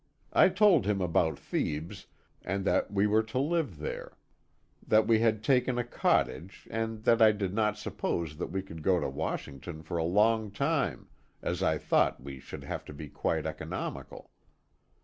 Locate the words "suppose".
7.77-8.37